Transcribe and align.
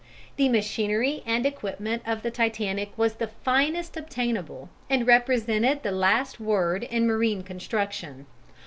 The 0.35 0.49
machinery 0.49 1.21
and 1.27 1.45
equipment 1.45 2.01
of 2.07 2.23
the 2.23 2.31
Titanic 2.31 2.91
was 2.97 3.13
the 3.13 3.27
finest 3.43 3.95
obtainable 3.95 4.71
and 4.89 5.05
represented 5.05 5.83
the 5.83 5.91
last 5.91 6.39
word 6.39 6.81
in 6.85 7.05
marine 7.05 7.43
construction. 7.43 8.25